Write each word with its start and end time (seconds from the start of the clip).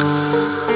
Música 0.00 0.69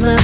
Senin 0.00 0.18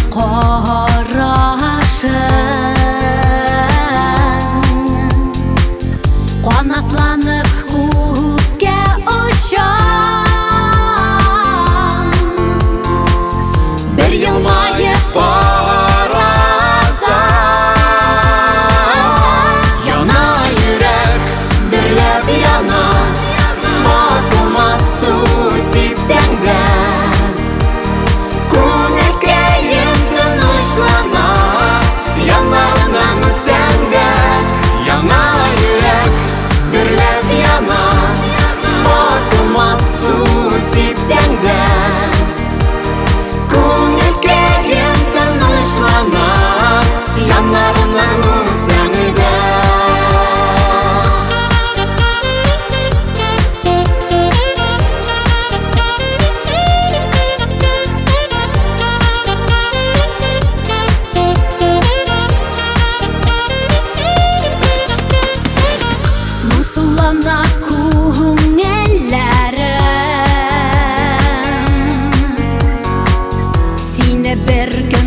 ver 74.44 74.70
que 74.88 75.05